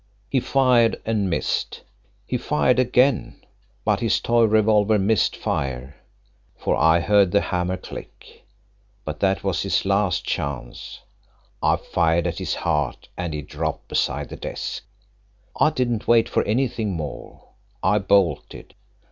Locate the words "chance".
10.25-11.01